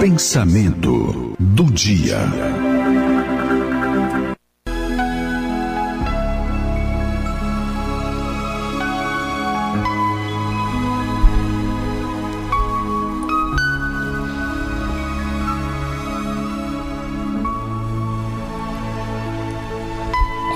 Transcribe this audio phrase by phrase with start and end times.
[0.00, 2.16] Pensamento do dia.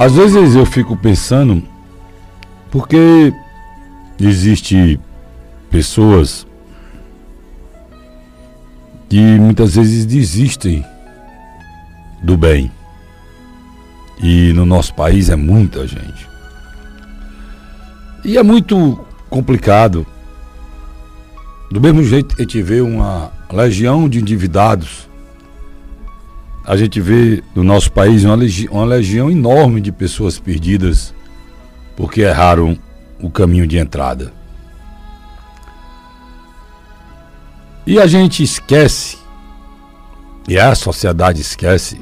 [0.01, 1.63] Às vezes eu fico pensando
[2.71, 3.31] porque
[4.19, 4.99] existe
[5.71, 6.47] pessoas
[9.15, 10.85] que muitas vezes desistem
[12.21, 12.69] do bem.
[14.21, 16.29] E no nosso país é muita gente.
[18.25, 20.05] E é muito complicado.
[21.71, 25.09] Do mesmo jeito que a gente vê uma legião de endividados,
[26.67, 31.15] a gente vê no nosso país uma, legi uma legião enorme de pessoas perdidas
[31.95, 32.77] porque erraram
[33.23, 34.33] o caminho de entrada.
[37.87, 39.19] E a gente esquece,
[40.49, 42.01] e a sociedade esquece,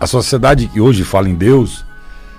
[0.00, 1.84] a sociedade que hoje fala em Deus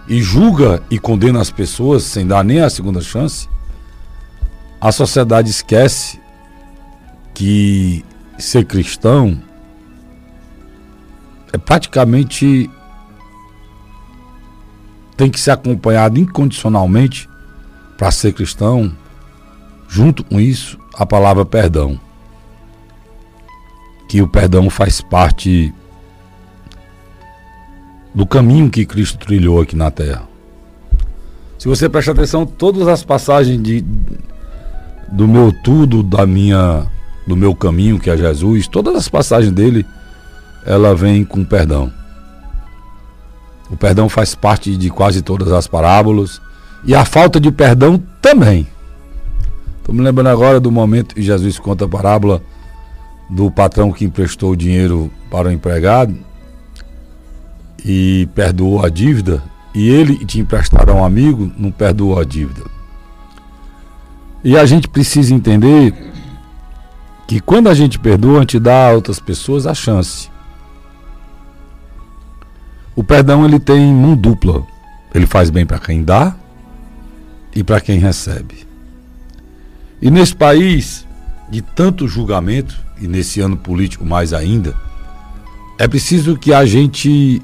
[0.08, 3.48] e julga e condena as pessoas sem dar nem a segunda chance,
[4.82, 6.20] a sociedade esquece
[7.36, 8.04] que
[8.40, 9.40] ser cristão
[11.54, 12.70] é praticamente
[15.16, 17.30] tem que ser acompanhado incondicionalmente
[17.98, 18.96] para ser cristão.
[19.88, 22.00] Junto com isso, a palavra perdão
[24.10, 25.72] que o perdão faz parte
[28.14, 30.28] do caminho que Cristo trilhou aqui na terra.
[31.60, 33.86] Se você prestar atenção, todas as passagens de,
[35.12, 36.88] do meu tudo, da minha,
[37.28, 39.86] do meu caminho, que é Jesus, todas as passagens dele,
[40.66, 41.94] ela vem com perdão.
[43.70, 46.42] O perdão faz parte de quase todas as parábolas
[46.84, 48.68] e a falta de perdão também.
[49.78, 52.42] Estou me lembrando agora do momento que Jesus conta a parábola
[53.30, 56.18] do patrão que emprestou o dinheiro para o empregado
[57.86, 62.64] e perdoou a dívida, e ele te emprestar a um amigo, não perdoou a dívida.
[64.44, 65.94] E a gente precisa entender
[67.28, 70.30] que quando a gente perdoa, a gente dá a outras pessoas a chance.
[72.96, 74.66] O perdão ele tem mão dupla.
[75.14, 76.36] Ele faz bem para quem dá
[77.56, 78.68] e para quem recebe.
[80.02, 81.06] E nesse país
[81.50, 84.76] de tanto julgamento, e nesse ano político mais ainda,
[85.78, 87.42] é preciso que a gente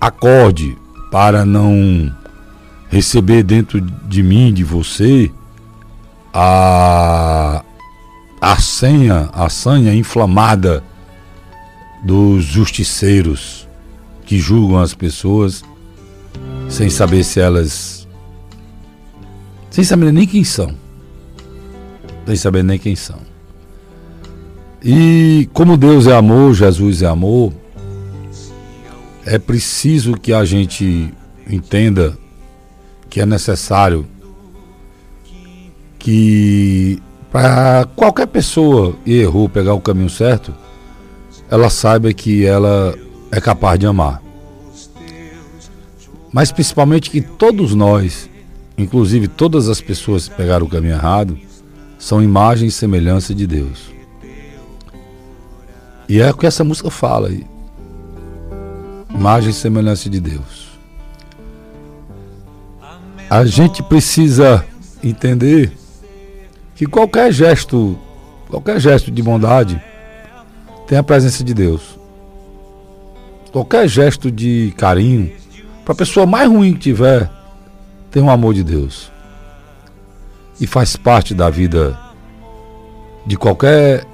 [0.00, 0.76] acorde
[1.10, 2.12] para não
[2.88, 5.30] receber dentro de mim, de você,
[6.32, 7.62] a,
[8.40, 10.82] a senha, a sanha inflamada
[12.04, 13.68] dos justiceiros
[14.24, 15.62] que julgam as pessoas
[16.68, 18.08] sem saber se elas.
[19.70, 20.74] sem saber nem quem são.
[22.26, 23.33] Sem saber nem quem são.
[24.86, 27.54] E como Deus é amor, Jesus é amor,
[29.24, 31.10] é preciso que a gente
[31.48, 32.18] entenda
[33.08, 34.06] que é necessário
[35.98, 37.02] que
[37.32, 40.54] para qualquer pessoa que errou pegar o caminho certo,
[41.50, 42.94] ela saiba que ela
[43.32, 44.22] é capaz de amar.
[46.30, 48.28] Mas principalmente que todos nós,
[48.76, 51.38] inclusive todas as pessoas que pegaram o caminho errado,
[51.98, 53.93] são imagem e semelhança de Deus.
[56.08, 57.46] E é o que essa música fala aí.
[59.12, 60.68] Imagem e semelhança de Deus.
[63.30, 64.64] A gente precisa
[65.02, 65.72] entender
[66.74, 67.98] que qualquer gesto,
[68.48, 69.82] qualquer gesto de bondade
[70.86, 71.98] tem a presença de Deus.
[73.50, 75.32] Qualquer gesto de carinho,
[75.84, 77.30] para a pessoa mais ruim que tiver,
[78.10, 79.10] tem o um amor de Deus.
[80.60, 81.98] E faz parte da vida
[83.26, 84.04] de qualquer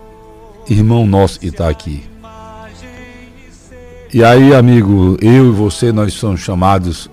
[0.70, 2.04] irmão nosso que está aqui.
[4.12, 7.10] E aí, amigo, eu e você, nós somos chamados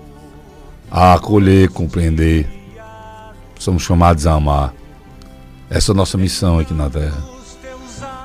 [0.90, 2.48] a acolher, compreender,
[3.58, 4.72] somos chamados a amar.
[5.68, 7.22] Essa é a nossa missão aqui na Terra.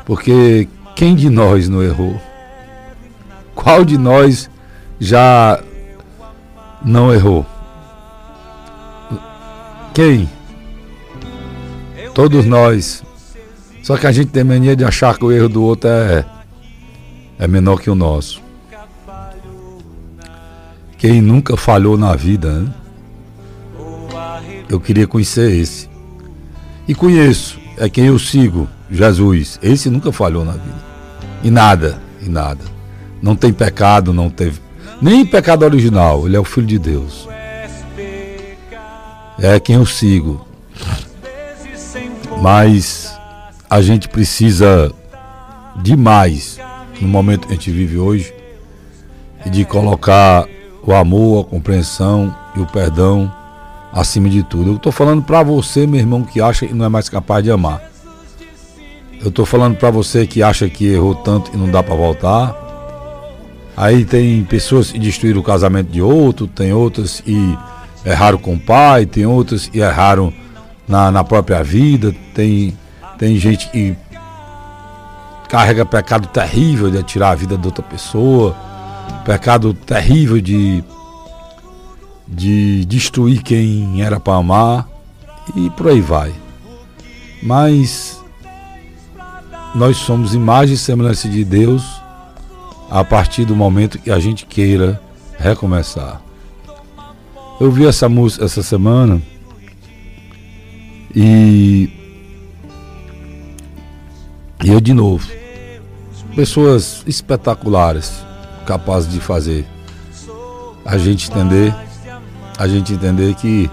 [0.05, 2.19] Porque quem de nós não errou?
[3.55, 4.49] Qual de nós
[4.99, 5.59] já
[6.83, 7.45] não errou?
[9.93, 10.29] Quem?
[12.13, 13.02] Todos nós
[13.83, 16.25] só que a gente tem mania de achar que o erro do outro é,
[17.37, 18.41] é menor que o nosso.
[20.97, 22.73] Quem nunca falhou na vida, né?
[24.69, 25.89] Eu queria conhecer esse.
[26.87, 29.59] E conheço, é quem eu sigo, Jesus.
[29.61, 30.83] Esse nunca falhou na vida.
[31.43, 32.63] E nada, e nada.
[33.21, 34.61] Não tem pecado, não teve.
[35.01, 37.27] Nem pecado original, ele é o Filho de Deus.
[39.37, 40.47] É quem eu sigo.
[42.41, 43.12] Mas
[43.73, 44.91] a gente precisa
[45.77, 46.59] demais
[47.01, 48.31] no momento que a gente vive hoje,
[49.47, 50.47] de colocar
[50.83, 53.33] o amor, a compreensão e o perdão
[53.91, 54.69] acima de tudo.
[54.69, 57.49] Eu estou falando para você, meu irmão, que acha que não é mais capaz de
[57.49, 57.81] amar.
[59.19, 62.55] Eu estou falando para você que acha que errou tanto e não dá para voltar.
[63.75, 67.57] Aí tem pessoas que destruíram o casamento de outro, tem outras e
[68.05, 70.31] erraram com o pai, tem outras e erraram
[70.87, 72.77] na, na própria vida, tem,
[73.17, 73.95] tem gente que
[75.49, 78.55] carrega pecado terrível de tirar a vida de outra pessoa,
[79.25, 80.83] pecado terrível de
[82.27, 84.87] de destruir quem era para amar
[85.55, 86.33] e por aí vai.
[87.41, 88.21] Mas
[89.75, 91.83] nós somos imagem e semelhança de Deus
[92.89, 95.01] a partir do momento que a gente queira
[95.37, 96.21] recomeçar.
[97.59, 99.21] Eu vi essa música essa semana
[101.15, 101.89] e
[104.81, 105.27] de novo
[106.35, 108.13] pessoas espetaculares
[108.65, 109.65] capazes de fazer
[110.85, 111.73] a gente entender
[112.57, 113.69] a gente entender que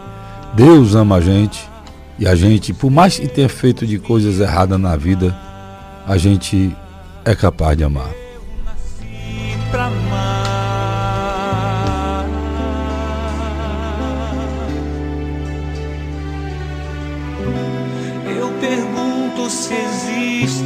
[0.54, 1.68] Deus ama a gente
[2.18, 5.34] e a gente, por mais que tenha feito de coisas erradas na vida,
[6.06, 6.76] a gente
[7.24, 8.19] é capaz de amar.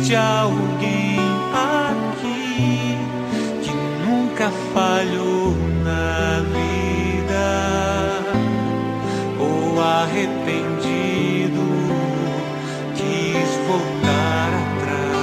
[0.05, 1.17] Existe alguém
[1.55, 2.99] aqui
[3.62, 3.73] que
[4.06, 7.47] nunca falhou na vida
[9.39, 11.65] ou arrependido
[12.95, 14.51] quis voltar
[14.83, 15.15] atrás.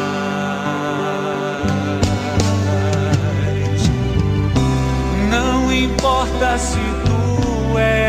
[5.29, 8.00] Não importa se tu és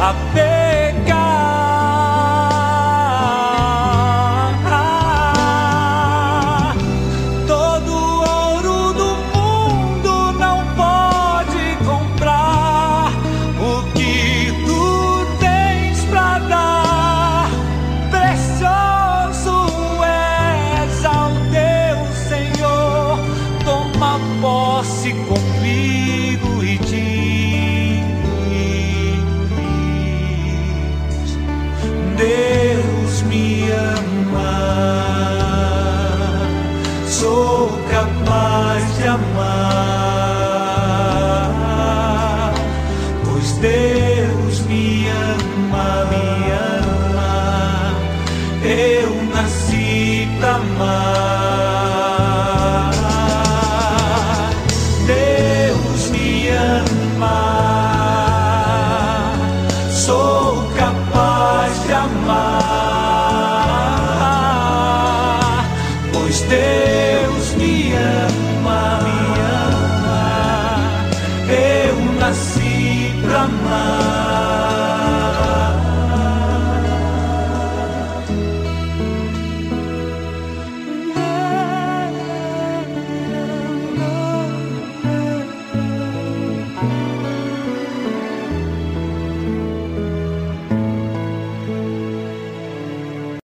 [0.00, 0.59] tornes
[43.40, 47.94] pois Deus me ama, me ama.
[48.62, 51.70] Eu nasci pra amar.
[55.06, 57.40] Deus me ama,
[59.90, 62.59] sou capaz de amar.